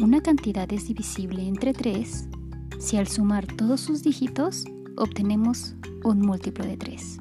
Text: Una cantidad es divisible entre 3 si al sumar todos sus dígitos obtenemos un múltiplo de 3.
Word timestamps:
Una 0.00 0.22
cantidad 0.22 0.72
es 0.72 0.88
divisible 0.88 1.46
entre 1.46 1.74
3 1.74 2.28
si 2.78 2.96
al 2.96 3.06
sumar 3.06 3.46
todos 3.46 3.82
sus 3.82 4.02
dígitos 4.02 4.64
obtenemos 4.96 5.74
un 6.04 6.22
múltiplo 6.22 6.64
de 6.64 6.78
3. 6.78 7.18